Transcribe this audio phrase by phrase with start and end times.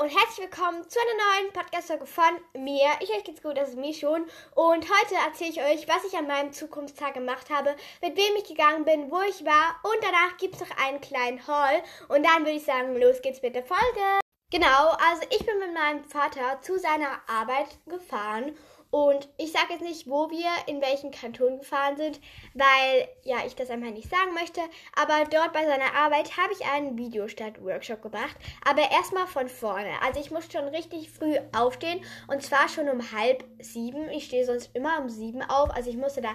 [0.00, 2.88] Und herzlich willkommen zu einer neuen Podcast-Folge von mir.
[3.00, 4.24] Ich euch geht's gut, das ist mir schon.
[4.54, 8.44] Und heute erzähle ich euch, was ich an meinem Zukunftstag gemacht habe, mit wem ich
[8.44, 9.78] gegangen bin, wo ich war.
[9.82, 11.82] Und danach gibt's noch einen kleinen Haul.
[12.08, 14.20] Und dann würde ich sagen, los geht's mit der Folge.
[14.50, 18.56] Genau, also ich bin mit meinem Vater zu seiner Arbeit gefahren
[18.90, 22.20] und ich sage jetzt nicht, wo wir in welchen Kanton gefahren sind,
[22.54, 24.60] weil ja ich das einfach nicht sagen möchte.
[25.00, 28.36] Aber dort bei seiner Arbeit habe ich einen Videostadt-Workshop gemacht.
[28.64, 29.90] Aber erstmal von vorne.
[30.04, 34.08] Also ich muss schon richtig früh aufstehen und zwar schon um halb sieben.
[34.10, 35.70] Ich stehe sonst immer um sieben auf.
[35.70, 36.30] Also ich musste da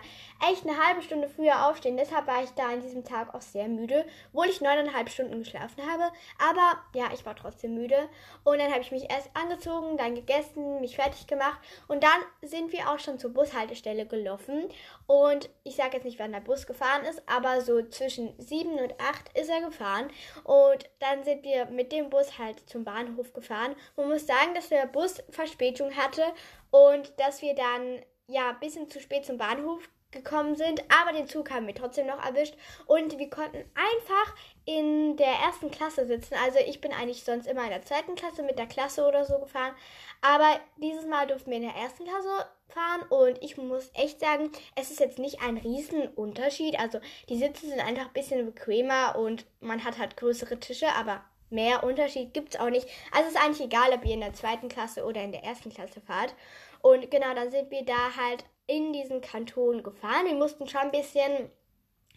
[0.49, 1.97] echt eine halbe Stunde früher aufstehen.
[1.97, 5.83] Deshalb war ich da an diesem Tag auch sehr müde, obwohl ich neuneinhalb Stunden geschlafen
[5.91, 6.09] habe.
[6.39, 8.07] Aber ja, ich war trotzdem müde.
[8.45, 12.71] Und dann habe ich mich erst angezogen, dann gegessen, mich fertig gemacht und dann sind
[12.71, 14.69] wir auch schon zur Bushaltestelle gelaufen.
[15.07, 18.99] Und ich sage jetzt nicht, wann der Bus gefahren ist, aber so zwischen 7 und
[18.99, 20.09] 8 ist er gefahren.
[20.43, 23.75] Und dann sind wir mit dem Bus halt zum Bahnhof gefahren.
[23.95, 26.23] Man muss sagen, dass der Bus Verspätung hatte
[26.71, 31.27] und dass wir dann ja ein bisschen zu spät zum Bahnhof gekommen sind, aber den
[31.27, 32.55] Zug haben wir trotzdem noch erwischt
[32.87, 34.35] und wir konnten einfach
[34.65, 36.35] in der ersten Klasse sitzen.
[36.43, 39.37] Also ich bin eigentlich sonst immer in der zweiten Klasse mit der Klasse oder so
[39.37, 39.75] gefahren,
[40.21, 44.51] aber dieses Mal durften wir in der ersten Klasse fahren und ich muss echt sagen,
[44.75, 46.79] es ist jetzt nicht ein Riesenunterschied.
[46.79, 46.99] Also
[47.29, 51.83] die Sitze sind einfach ein bisschen bequemer und man hat halt größere Tische, aber mehr
[51.83, 52.87] Unterschied gibt es auch nicht.
[53.11, 55.71] Also es ist eigentlich egal, ob ihr in der zweiten Klasse oder in der ersten
[55.71, 56.33] Klasse fahrt.
[56.81, 60.25] Und genau, dann sind wir da halt in diesen Kanton gefahren.
[60.25, 61.49] Wir mussten schon ein bisschen,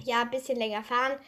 [0.03, 1.19] ja, ein bisschen länger fahren.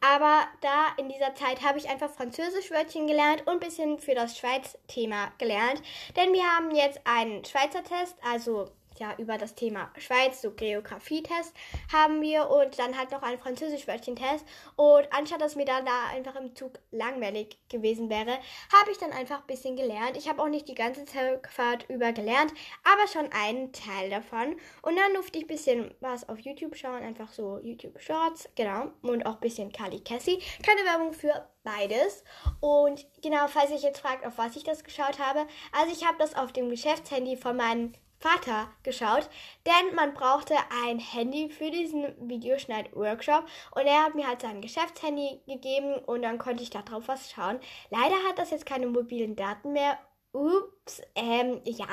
[0.00, 4.38] Aber da in dieser Zeit habe ich einfach Französisch-Wörtchen gelernt und ein bisschen für das
[4.38, 5.82] Schweiz-Thema gelernt.
[6.16, 11.54] Denn wir haben jetzt einen Schweizer Test, also ja über das Thema Schweiz, so Geografietest
[11.92, 14.44] haben wir und dann halt noch einen Französisch-Wörtchen-Test.
[14.76, 18.38] Und anstatt dass mir dann da einfach im Zug langweilig gewesen wäre,
[18.72, 20.16] habe ich dann einfach ein bisschen gelernt.
[20.16, 21.04] Ich habe auch nicht die ganze
[21.50, 22.52] Fahrt über gelernt,
[22.84, 24.56] aber schon einen Teil davon.
[24.82, 28.90] Und dann durfte ich ein bisschen was auf YouTube schauen, einfach so YouTube Shorts, genau.
[29.02, 30.42] Und auch ein bisschen Kali Cassie.
[30.64, 32.24] Keine Werbung für beides.
[32.60, 36.18] Und genau, falls ihr jetzt fragt, auf was ich das geschaut habe, also ich habe
[36.18, 39.28] das auf dem Geschäftshandy von meinem Vater geschaut,
[39.64, 43.44] denn man brauchte ein Handy für diesen Videoschneid-Workshop
[43.76, 47.30] und er hat mir halt sein Geschäftshandy gegeben und dann konnte ich da drauf was
[47.30, 47.60] schauen.
[47.90, 49.98] Leider hat das jetzt keine mobilen Daten mehr.
[50.32, 51.86] Ups, ähm, ja,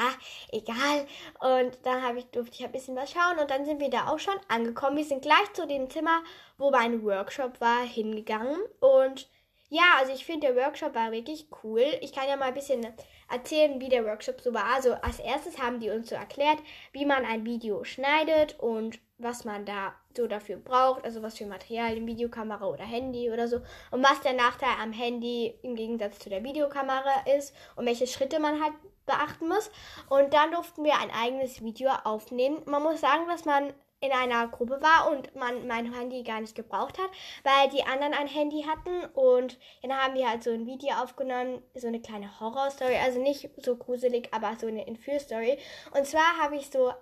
[0.51, 1.07] egal.
[1.39, 4.07] Und dann habe ich, durfte ich ein bisschen was schauen und dann sind wir da
[4.07, 4.97] auch schon angekommen.
[4.97, 6.21] Wir sind gleich zu dem Zimmer,
[6.57, 9.29] wo mein Workshop war, hingegangen und
[9.75, 11.83] ja, also ich finde, der Workshop war wirklich cool.
[11.99, 12.87] Ich kann ja mal ein bisschen
[13.29, 14.73] erzählen, wie der Workshop so war.
[14.73, 16.59] Also als erstes haben die uns so erklärt,
[16.93, 21.45] wie man ein Video schneidet und was man da so dafür braucht, also was für
[21.45, 23.57] Materialien, Videokamera oder Handy oder so
[23.91, 28.39] und was der Nachteil am Handy im Gegensatz zu der Videokamera ist und welche Schritte
[28.39, 28.73] man halt
[29.05, 29.69] beachten muss.
[30.09, 32.61] Und dann durften wir ein eigenes Video aufnehmen.
[32.65, 36.55] Man muss sagen, dass man in einer Gruppe war und man mein Handy gar nicht
[36.55, 37.09] gebraucht hat,
[37.43, 41.61] weil die anderen ein Handy hatten und dann haben wir halt so ein Video aufgenommen,
[41.73, 45.57] so eine kleine Horrorstory, also nicht so gruselig, aber so eine Entführstory.
[45.95, 46.93] Und zwar habe ich so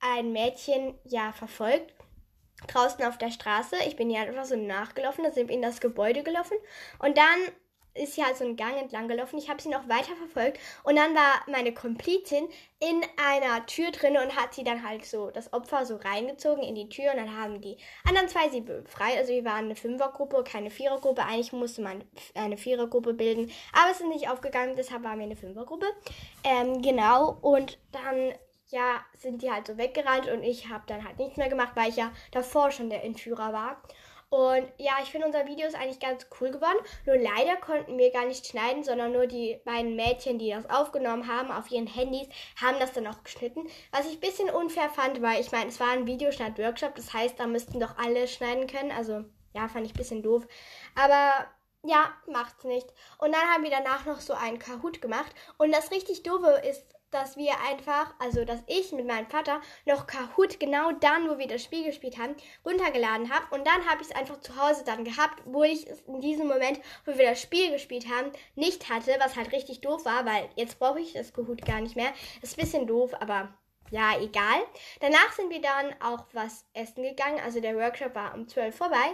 [0.00, 1.94] ein Mädchen ja verfolgt
[2.68, 3.76] draußen auf der Straße.
[3.86, 6.56] Ich bin ja einfach so nachgelaufen, da sind wir in das Gebäude gelaufen
[7.00, 7.54] und dann
[7.94, 9.38] ist halt so einen Gang entlang gelaufen.
[9.38, 12.48] Ich habe sie noch weiter verfolgt und dann war meine Komplizin
[12.80, 16.74] in einer Tür drin und hat sie dann halt so das Opfer so reingezogen in
[16.74, 17.76] die Tür und dann haben die
[18.08, 19.18] anderen zwei sie befreit.
[19.18, 21.22] Also wir waren eine Fünfergruppe, keine Vierergruppe.
[21.22, 22.02] Eigentlich musste man
[22.34, 25.86] eine Vierergruppe bilden, aber es ist nicht aufgegangen, deshalb waren wir eine Fünfergruppe.
[26.44, 28.32] Ähm, genau und dann
[28.72, 31.90] ja, sind die halt so weggerannt und ich habe dann halt nichts mehr gemacht, weil
[31.90, 33.82] ich ja davor schon der Entführer war.
[34.32, 36.78] Und ja, ich finde unser Video ist eigentlich ganz cool geworden.
[37.04, 41.28] Nur leider konnten wir gar nicht schneiden, sondern nur die beiden Mädchen, die das aufgenommen
[41.28, 42.28] haben auf ihren Handys,
[42.58, 43.68] haben das dann auch geschnitten.
[43.90, 47.38] Was ich ein bisschen unfair fand, weil ich meine, es war ein Videoschneid-Workshop, das heißt,
[47.38, 48.90] da müssten doch alle schneiden können.
[48.90, 49.22] Also
[49.52, 50.48] ja, fand ich ein bisschen doof.
[50.94, 51.46] Aber
[51.84, 52.88] ja, macht's nicht.
[53.18, 55.34] Und dann haben wir danach noch so einen Kahoot gemacht.
[55.58, 60.06] Und das richtig doofe ist, dass wir einfach, also dass ich mit meinem Vater noch
[60.06, 63.54] Kahoot genau dann, wo wir das Spiel gespielt haben, runtergeladen habe.
[63.54, 66.48] Und dann habe ich es einfach zu Hause dann gehabt, wo ich es in diesem
[66.48, 70.48] Moment, wo wir das Spiel gespielt haben, nicht hatte, was halt richtig doof war, weil
[70.56, 72.12] jetzt brauche ich das Kahoot gar nicht mehr.
[72.40, 73.52] Ist ein bisschen doof, aber
[73.92, 74.62] ja, egal.
[75.00, 77.38] Danach sind wir dann auch was essen gegangen.
[77.44, 79.12] Also der Workshop war um 12 vorbei.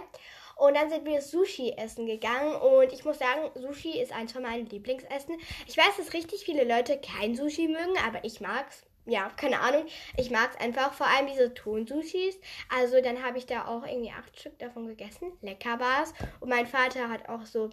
[0.55, 2.55] Und dann sind wir Sushi essen gegangen.
[2.55, 5.37] Und ich muss sagen, Sushi ist eins von meinen Lieblingsessen.
[5.67, 8.85] Ich weiß, dass richtig viele Leute kein Sushi mögen, aber ich mag's.
[9.05, 9.85] Ja, keine Ahnung.
[10.15, 10.93] Ich mag's einfach.
[10.93, 12.39] Vor allem diese Ton-Sushis.
[12.73, 15.33] Also dann habe ich da auch irgendwie acht Stück davon gegessen.
[15.41, 16.13] Lecker war's.
[16.39, 17.69] Und mein Vater hat auch so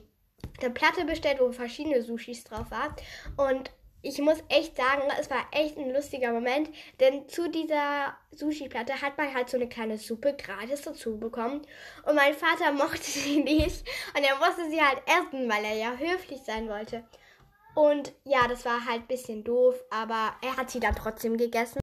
[0.60, 2.96] eine Platte bestellt, wo verschiedene Sushis drauf waren.
[3.36, 3.70] Und
[4.02, 6.70] ich muss echt sagen, es war echt ein lustiger Moment,
[7.00, 11.62] denn zu dieser Sushi-Platte hat man halt so eine kleine Suppe gratis dazu bekommen.
[12.04, 13.84] Und mein Vater mochte sie nicht
[14.16, 17.04] und er musste sie halt essen, weil er ja höflich sein wollte.
[17.74, 21.80] Und ja, das war halt ein bisschen doof, aber er hat sie dann trotzdem gegessen.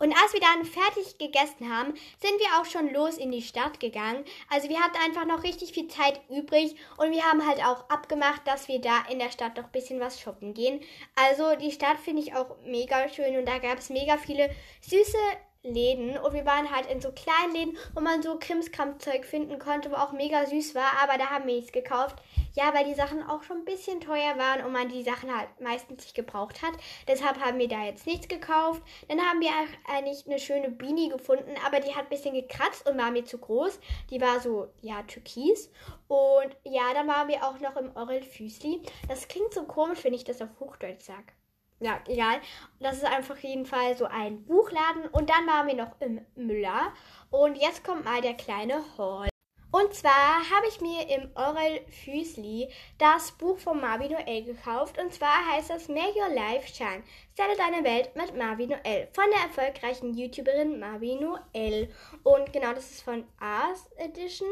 [0.00, 3.78] Und als wir dann fertig gegessen haben, sind wir auch schon los in die Stadt
[3.78, 4.24] gegangen.
[4.48, 8.46] Also wir hatten einfach noch richtig viel Zeit übrig und wir haben halt auch abgemacht,
[8.46, 10.80] dass wir da in der Stadt noch ein bisschen was shoppen gehen.
[11.14, 14.50] Also die Stadt finde ich auch mega schön und da gab es mega viele
[14.80, 15.18] süße
[15.62, 19.90] Läden und wir waren halt in so kleinen Läden, wo man so Krimskramzeug finden konnte,
[19.90, 22.16] wo auch mega süß war, aber da haben wir nichts gekauft.
[22.54, 25.48] Ja, weil die Sachen auch schon ein bisschen teuer waren und man die Sachen halt
[25.60, 26.72] meistens nicht gebraucht hat.
[27.06, 28.82] Deshalb haben wir da jetzt nichts gekauft.
[29.08, 29.50] Dann haben wir
[29.86, 33.38] eigentlich eine schöne Beanie gefunden, aber die hat ein bisschen gekratzt und war mir zu
[33.38, 33.78] groß.
[34.10, 35.70] Die war so, ja, türkis.
[36.08, 38.80] Und ja, dann waren wir auch noch im Orel Füßli.
[39.08, 41.32] Das klingt so komisch, wenn ich das auf Hochdeutsch sage
[41.80, 42.40] ja, egal.
[42.78, 45.06] Das ist einfach jeden Fall so ein Buchladen.
[45.12, 46.92] Und dann waren wir noch im Müller.
[47.30, 49.28] Und jetzt kommt mal der kleine Haul.
[49.72, 52.68] Und zwar habe ich mir im Orel Füßli
[52.98, 54.98] das Buch von Marvin Noel gekauft.
[55.00, 57.04] Und zwar heißt das Make Your Life Shine.
[57.34, 59.08] Stelle deine Welt mit Marvin Noel.
[59.12, 61.88] Von der erfolgreichen YouTuberin Marvin Noel.
[62.24, 64.48] Und genau, das ist von Ars Edition.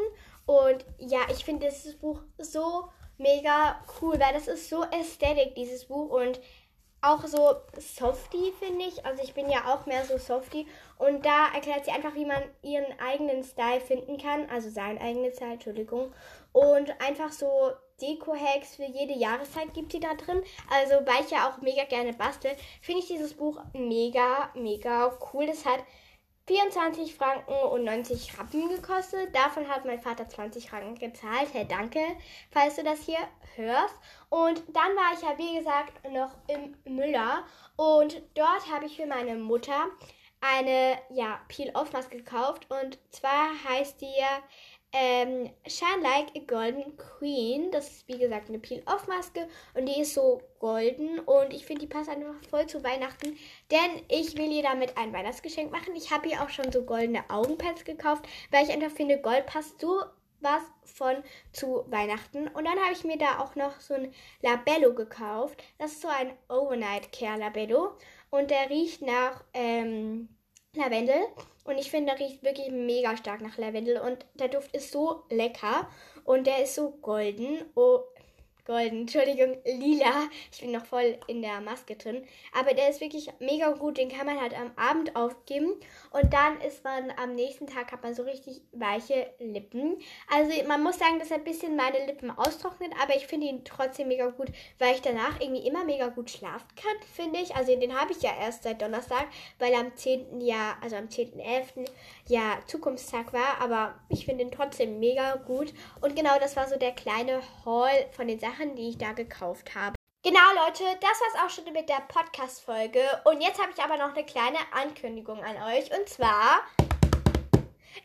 [0.46, 2.88] Und ja, ich finde dieses Buch so
[3.18, 6.10] mega cool, weil das ist so ästhetisch, dieses Buch.
[6.10, 6.40] Und
[7.00, 9.04] auch so softy, finde ich.
[9.06, 10.66] Also ich bin ja auch mehr so softy.
[10.98, 14.48] Und da erklärt sie einfach, wie man ihren eigenen Style finden kann.
[14.50, 16.12] Also seinen eigenen Style, Entschuldigung.
[16.52, 20.42] Und einfach so Deko-Hacks für jede Jahreszeit gibt sie da drin.
[20.70, 25.46] Also weil ich ja auch mega gerne bastel, finde ich dieses Buch mega, mega cool.
[25.46, 25.84] Das hat
[26.48, 29.34] 24 Franken und 90 Rappen gekostet.
[29.34, 31.50] Davon hat mein Vater 20 Franken gezahlt.
[31.52, 32.00] Hey, danke,
[32.50, 33.18] falls du das hier
[33.54, 33.94] hörst.
[34.30, 37.44] Und dann war ich ja, wie gesagt, noch im Müller.
[37.76, 39.88] Und dort habe ich für meine Mutter
[40.40, 42.66] eine ja, Peel-Off-Maske gekauft.
[42.70, 44.06] Und zwar heißt die
[44.92, 47.70] ähm, Shine Like a Golden Queen.
[47.70, 51.86] Das ist wie gesagt eine Peel-Off-Maske und die ist so golden und ich finde, die
[51.86, 53.36] passt einfach voll zu Weihnachten,
[53.70, 55.94] denn ich will ihr damit ein Weihnachtsgeschenk machen.
[55.94, 59.80] Ich habe ihr auch schon so goldene Augenpads gekauft, weil ich einfach finde, Gold passt
[59.80, 60.02] so
[60.40, 61.16] was von
[61.52, 62.48] zu Weihnachten.
[62.48, 65.62] Und dann habe ich mir da auch noch so ein Labello gekauft.
[65.78, 67.96] Das ist so ein Overnight Care Labello
[68.30, 70.28] und der riecht nach ähm,
[70.74, 71.26] Lavendel.
[71.68, 73.98] Und ich finde, der riecht wirklich mega stark nach Lavendel.
[73.98, 75.86] Und der Duft ist so lecker.
[76.24, 77.62] Und der ist so golden.
[77.74, 78.00] Oh,
[78.68, 80.28] golden, Entschuldigung, lila.
[80.52, 82.22] Ich bin noch voll in der Maske drin.
[82.52, 83.96] Aber der ist wirklich mega gut.
[83.96, 85.72] Den kann man halt am Abend aufgeben.
[86.10, 89.96] Und dann ist man am nächsten Tag hat man so richtig weiche Lippen.
[90.30, 92.92] Also man muss sagen, dass er ein bisschen meine Lippen austrocknet.
[93.02, 94.48] Aber ich finde ihn trotzdem mega gut,
[94.78, 97.56] weil ich danach irgendwie immer mega gut schlafen kann, finde ich.
[97.56, 99.28] Also den habe ich ja erst seit Donnerstag,
[99.58, 100.42] weil am 10.
[100.42, 101.88] Jahr, also am 10.11.
[102.28, 103.62] ja Zukunftstag war.
[103.62, 105.72] Aber ich finde ihn trotzdem mega gut.
[106.02, 109.12] Und genau das war so der kleine Haul von den Sachen Sachen, die ich da
[109.12, 109.94] gekauft habe.
[110.24, 113.00] Genau, Leute, das war's auch schon mit der Podcast-Folge.
[113.24, 115.96] Und jetzt habe ich aber noch eine kleine Ankündigung an euch.
[115.96, 116.62] Und zwar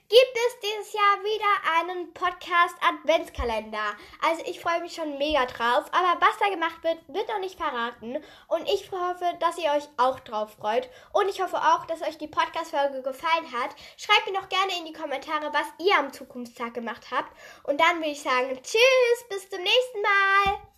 [0.09, 3.95] gibt es dieses Jahr wieder einen Podcast-Adventskalender.
[4.21, 5.85] Also ich freue mich schon mega drauf.
[5.91, 8.17] Aber was da gemacht wird, wird noch nicht verraten.
[8.47, 10.89] Und ich hoffe, dass ihr euch auch drauf freut.
[11.11, 13.75] Und ich hoffe auch, dass euch die Podcast-Folge gefallen hat.
[13.97, 17.31] Schreibt mir doch gerne in die Kommentare, was ihr am Zukunftstag gemacht habt.
[17.63, 20.67] Und dann würde ich sagen, tschüss, bis zum nächsten Mal.